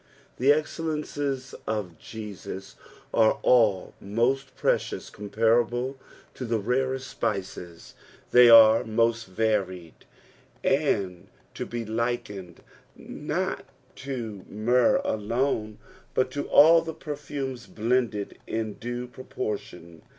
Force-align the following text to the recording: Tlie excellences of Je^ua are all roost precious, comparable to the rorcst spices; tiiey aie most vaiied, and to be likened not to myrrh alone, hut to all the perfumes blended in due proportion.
Tlie 0.39 0.51
excellences 0.51 1.53
of 1.67 1.91
Je^ua 2.01 2.73
are 3.13 3.33
all 3.43 3.93
roost 4.01 4.55
precious, 4.55 5.11
comparable 5.11 5.95
to 6.33 6.43
the 6.43 6.57
rorcst 6.59 7.01
spices; 7.01 7.93
tiiey 8.33 8.49
aie 8.49 8.83
most 8.83 9.31
vaiied, 9.35 9.91
and 10.63 11.27
to 11.53 11.67
be 11.67 11.85
likened 11.85 12.61
not 12.95 13.63
to 13.97 14.43
myrrh 14.49 14.99
alone, 15.03 15.77
hut 16.15 16.31
to 16.31 16.47
all 16.47 16.81
the 16.81 16.95
perfumes 16.95 17.67
blended 17.67 18.39
in 18.47 18.73
due 18.73 19.05
proportion. 19.05 20.01